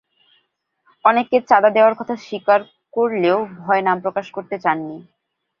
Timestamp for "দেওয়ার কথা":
1.75-2.15